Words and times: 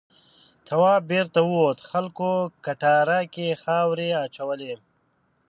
تواب 0.67 1.01
بېرته 1.11 1.39
ووت 1.49 1.77
خلکو 1.89 2.31
کټاره 2.65 3.19
کې 3.33 3.59
خاورې 3.63 4.09
اچولې. 4.25 4.73